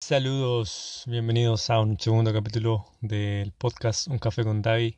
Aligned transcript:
Saludos, 0.00 1.04
bienvenidos 1.06 1.70
a 1.70 1.80
un 1.80 1.98
segundo 1.98 2.32
capítulo 2.32 2.84
del 3.00 3.52
podcast 3.52 4.08
Un 4.08 4.18
Café 4.18 4.42
con 4.42 4.60
David. 4.60 4.94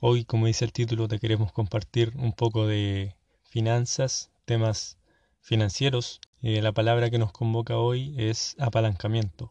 Hoy, 0.00 0.24
como 0.24 0.46
dice 0.46 0.64
el 0.64 0.72
título, 0.72 1.08
te 1.08 1.18
queremos 1.18 1.52
compartir 1.52 2.12
un 2.16 2.32
poco 2.32 2.66
de 2.66 3.16
finanzas, 3.42 4.30
temas 4.44 4.98
financieros. 5.40 6.20
La 6.40 6.72
palabra 6.72 7.10
que 7.10 7.18
nos 7.18 7.32
convoca 7.32 7.76
hoy 7.76 8.14
es 8.18 8.54
apalancamiento. 8.60 9.50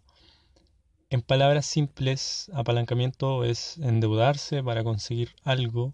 En 1.10 1.22
palabras 1.22 1.66
simples, 1.66 2.50
apalancamiento 2.54 3.44
es 3.44 3.78
endeudarse 3.80 4.64
para 4.64 4.84
conseguir 4.84 5.36
algo 5.44 5.94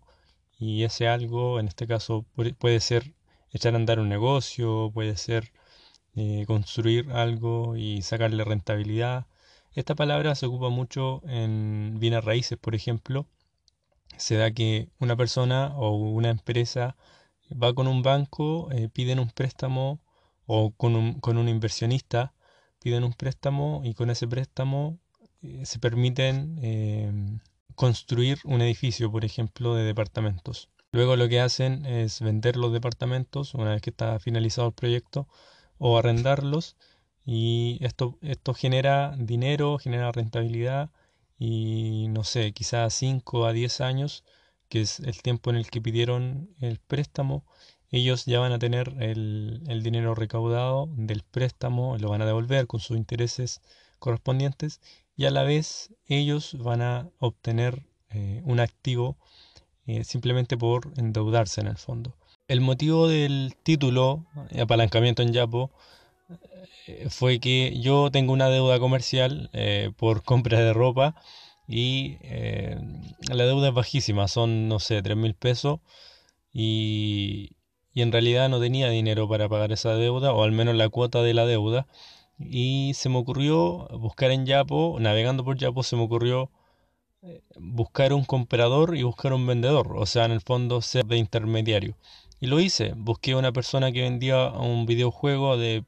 y 0.62 0.84
ese 0.84 1.08
algo, 1.08 1.60
en 1.60 1.68
este 1.68 1.88
caso, 1.88 2.26
puede 2.60 2.80
ser 2.82 3.16
echar 3.52 3.74
a 3.74 3.78
andar 3.78 4.00
un 4.00 4.10
negocio, 4.10 4.92
puede 4.94 5.18
ser 5.18 5.52
eh, 6.16 6.46
construir 6.48 7.12
algo 7.12 7.76
y 7.78 8.04
sacarle 8.04 8.44
rentabilidad. 8.44 9.26
Esta 9.74 9.96
palabra 9.96 10.36
se 10.36 10.46
ocupa 10.46 10.70
mucho 10.70 11.24
en 11.28 11.98
bienes 12.00 12.24
raíces, 12.24 12.60
por 12.60 12.76
ejemplo. 12.76 13.28
Se 14.18 14.36
da 14.38 14.52
que 14.52 14.90
una 15.00 15.16
persona 15.16 15.76
o 15.78 15.96
una 15.96 16.30
empresa 16.30 16.96
va 17.52 17.74
con 17.74 17.88
un 17.88 18.04
banco, 18.04 18.72
eh, 18.72 18.90
piden 18.90 19.20
un 19.20 19.32
préstamo 19.32 20.00
o 20.46 20.72
con 20.72 20.96
un, 20.96 21.20
con 21.22 21.38
un, 21.38 21.50
inversionista, 21.50 22.34
piden 22.82 23.04
un 23.04 23.14
préstamo 23.14 23.82
y 23.84 23.96
con 23.96 24.12
ese 24.12 24.28
préstamo 24.28 25.00
eh, 25.42 25.66
se 25.66 25.80
permiten 25.80 27.42
construir 27.82 28.38
un 28.44 28.62
edificio, 28.62 29.12
por 29.12 29.26
ejemplo, 29.26 29.74
de 29.74 29.84
departamentos. 29.84 30.70
Luego 30.92 31.16
lo 31.16 31.28
que 31.28 31.40
hacen 31.40 31.84
es 31.88 32.22
vender 32.22 32.56
los 32.56 32.72
departamentos 32.72 33.56
una 33.56 33.72
vez 33.72 33.82
que 33.82 33.90
está 33.90 34.20
finalizado 34.20 34.68
el 34.68 34.76
proyecto 34.76 35.28
o 35.80 35.98
arrendarlos 35.98 36.78
y 37.26 37.80
esto, 37.82 38.20
esto 38.22 38.54
genera 38.54 39.16
dinero, 39.18 39.80
genera 39.80 40.12
rentabilidad 40.12 40.92
y 41.40 42.06
no 42.10 42.24
sé, 42.24 42.52
quizás 42.54 42.94
5 42.94 43.48
a 43.48 43.52
10 43.52 43.82
años, 43.82 44.26
que 44.70 44.82
es 44.82 45.00
el 45.00 45.20
tiempo 45.24 45.50
en 45.50 45.56
el 45.56 45.68
que 45.72 45.82
pidieron 45.82 46.52
el 46.60 46.78
préstamo, 46.78 47.46
ellos 47.90 48.26
ya 48.26 48.40
van 48.40 48.52
a 48.52 48.60
tener 48.60 48.94
el, 49.00 49.64
el 49.68 49.82
dinero 49.82 50.14
recaudado 50.14 50.88
del 50.98 51.24
préstamo, 51.24 51.98
lo 51.98 52.10
van 52.10 52.22
a 52.22 52.28
devolver 52.28 52.68
con 52.68 52.80
sus 52.80 52.96
intereses 52.96 53.60
correspondientes 53.98 54.82
y 55.22 55.26
a 55.28 55.30
la 55.30 55.44
vez 55.44 55.94
ellos 56.08 56.56
van 56.58 56.82
a 56.82 57.08
obtener 57.20 57.84
eh, 58.10 58.42
un 58.44 58.60
activo 58.60 59.18
eh, 59.86 60.04
simplemente 60.04 60.58
por 60.58 60.92
endeudarse 60.98 61.62
en 61.62 61.68
el 61.68 61.78
fondo. 61.78 62.16
El 62.48 62.60
motivo 62.60 63.08
del 63.08 63.56
título, 63.62 64.26
apalancamiento 64.60 65.22
en 65.22 65.32
Yapo, 65.32 65.70
eh, 66.88 67.06
fue 67.12 67.40
que 67.40 67.80
yo 67.80 68.10
tengo 68.10 68.34
una 68.34 68.50
deuda 68.50 68.80
comercial 68.80 69.52
eh, 69.54 69.92
por 69.96 70.24
compra 70.24 70.60
de 70.60 70.74
ropa 70.74 71.14
y 71.68 72.18
eh, 72.22 72.80
la 73.32 73.46
deuda 73.46 73.68
es 73.68 73.74
bajísima, 73.76 74.28
son, 74.28 74.68
no 74.68 74.80
sé, 74.80 75.04
3 75.04 75.16
mil 75.18 75.36
pesos 75.36 75.82
y, 76.52 77.58
y 77.94 78.02
en 78.02 78.12
realidad 78.12 78.50
no 78.50 78.60
tenía 78.60 78.90
dinero 78.90 79.30
para 79.30 79.48
pagar 79.48 79.72
esa 79.72 79.94
deuda 79.94 80.34
o 80.34 80.42
al 80.42 80.52
menos 80.52 80.74
la 80.76 80.90
cuota 80.90 81.22
de 81.22 81.36
la 81.36 81.46
deuda 81.46 81.86
y 82.50 82.94
se 82.96 83.10
me 83.10 83.18
ocurrió 83.18 83.88
buscar 84.00 84.32
en 84.32 84.46
Yapo, 84.46 84.98
navegando 85.00 85.44
por 85.44 85.58
Yapo 85.58 85.84
se 85.84 85.96
me 85.96 86.04
ocurrió 86.04 86.50
buscar 87.60 88.14
un 88.14 88.24
comprador 88.26 88.96
y 88.96 89.04
buscar 89.04 89.34
un 89.34 89.46
vendedor, 89.46 89.94
o 89.96 90.06
sea, 90.06 90.26
en 90.26 90.32
el 90.32 90.42
fondo 90.42 90.82
ser 90.82 91.06
de 91.06 91.18
intermediario. 91.18 91.96
Y 92.40 92.48
lo 92.48 92.60
hice, 92.60 92.94
busqué 92.96 93.36
una 93.36 93.52
persona 93.52 93.92
que 93.92 94.02
vendía 94.02 94.50
un 94.50 94.86
videojuego 94.86 95.58
de 95.58 95.86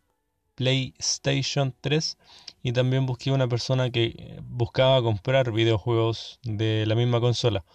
PlayStation 0.55 1.73
3 1.81 2.17
y 2.61 2.73
también 2.73 3.05
busqué 3.05 3.31
una 3.31 3.47
persona 3.47 3.89
que 3.89 4.39
buscaba 4.43 5.01
comprar 5.01 5.51
videojuegos 5.51 6.39
de 6.43 6.85
la 6.85 6.95
misma 6.95 7.19
consola. 7.19 7.65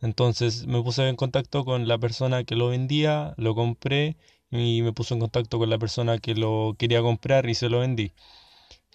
Entonces 0.00 0.66
me 0.66 0.82
puse 0.82 1.08
en 1.08 1.16
contacto 1.16 1.64
con 1.64 1.88
la 1.88 1.98
persona 1.98 2.44
que 2.44 2.54
lo 2.54 2.68
vendía, 2.68 3.34
lo 3.36 3.54
compré 3.54 4.16
y 4.50 4.82
me 4.82 4.92
puse 4.92 5.14
en 5.14 5.20
contacto 5.20 5.58
con 5.58 5.70
la 5.70 5.78
persona 5.78 6.18
que 6.18 6.34
lo 6.34 6.74
quería 6.78 7.02
comprar 7.02 7.48
y 7.48 7.54
se 7.54 7.68
lo 7.68 7.80
vendí. 7.80 8.12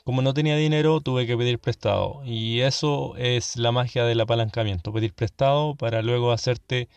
Como 0.03 0.22
no 0.22 0.34
tenía 0.34 0.58
dinero, 0.58 1.02
tuve 1.02 1.25
que 1.28 1.38
pedir 1.38 1.59
prestado. 1.59 2.22
Y 2.25 2.62
eso 2.62 3.16
es 3.18 3.56
la 3.58 3.72
magia 3.72 4.06
del 4.06 4.22
apalancamiento, 4.22 4.94
pedir 4.94 5.14
prestado 5.14 5.75
para 5.75 6.02
luego 6.02 6.31
hacerte 6.31 6.90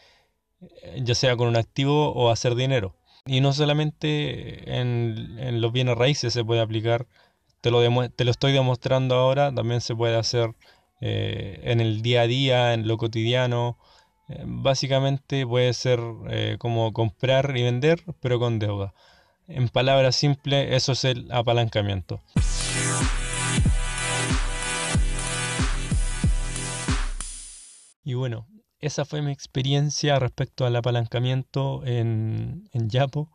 ya 1.03 1.15
sea 1.15 1.37
con 1.37 1.49
un 1.49 1.57
activo 1.57 2.13
o 2.13 2.31
hacer 2.31 2.55
dinero. 2.55 2.95
Y 3.27 3.41
no 3.41 3.53
solamente 3.53 4.79
en, 4.81 5.61
los 5.61 5.73
bienes 5.73 5.97
raíces 5.97 6.33
se 6.33 6.45
puede 6.45 6.61
aplicar, 6.61 7.07
te 7.61 7.71
lo, 7.71 7.81
te 8.11 8.25
lo 8.25 8.31
estoy 8.31 8.53
demostrando 8.53 9.17
ahora, 9.17 9.53
también 9.55 9.81
se 9.81 9.95
puede 9.97 10.17
hacer 10.17 10.55
eh, 11.01 11.61
en 11.65 11.81
el 11.81 12.03
día 12.03 12.23
a 12.23 12.27
día, 12.27 12.75
en 12.75 12.87
lo 12.87 12.97
cotidiano. 12.99 13.79
Básicamente 14.45 15.47
puede 15.47 15.73
ser 15.73 16.01
eh, 16.29 16.57
como 16.59 16.93
comprar 16.93 17.57
y 17.57 17.63
vender, 17.63 18.03
pero 18.21 18.39
con 18.39 18.59
deuda. 18.59 18.93
En 19.47 19.69
palabras 19.69 20.17
simples, 20.17 20.75
eso 20.75 20.93
es 20.93 21.05
el 21.05 21.31
apalancamiento. 21.31 22.21
Y 28.03 28.15
bueno, 28.15 28.47
esa 28.81 29.05
fue 29.05 29.23
mi 29.23 29.33
experiencia 29.33 30.19
respecto 30.19 30.67
al 30.67 30.77
apalancamiento 30.77 31.85
en, 31.85 32.69
en 32.73 32.89
Yapo. 32.89 33.31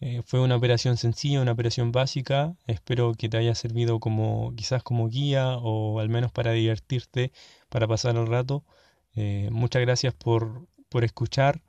Eh, 0.00 0.22
fue 0.24 0.40
una 0.40 0.56
operación 0.56 0.96
sencilla, 0.96 1.40
una 1.40 1.52
operación 1.52 1.92
básica. 1.92 2.56
Espero 2.66 3.14
que 3.14 3.28
te 3.28 3.36
haya 3.38 3.54
servido 3.54 3.98
como 4.00 4.52
quizás 4.56 4.82
como 4.82 5.08
guía 5.08 5.56
o 5.58 6.00
al 6.00 6.08
menos 6.08 6.32
para 6.32 6.52
divertirte, 6.52 7.32
para 7.68 7.86
pasar 7.88 8.16
el 8.16 8.26
rato. 8.26 8.64
Eh, 9.16 9.48
muchas 9.52 9.82
gracias 9.82 10.14
por, 10.14 10.68
por 10.88 11.04
escuchar 11.04 11.62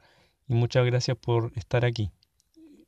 y 0.47 0.53
muchas 0.55 0.85
gracias 0.85 1.17
por 1.17 1.51
estar 1.55 1.85
aquí. 1.85 2.11